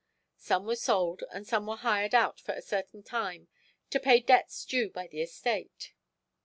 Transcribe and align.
Some 0.39 0.65
were 0.65 0.75
sold 0.75 1.23
and 1.31 1.45
some 1.45 1.67
were 1.67 1.75
hired 1.75 2.15
out 2.15 2.39
for 2.39 2.53
a 2.53 2.61
certain 2.63 3.03
time 3.03 3.49
to 3.91 3.99
pay 3.99 4.19
debts 4.19 4.65
due 4.65 4.89
by 4.89 5.05
the 5.05 5.21
estate. 5.21 5.93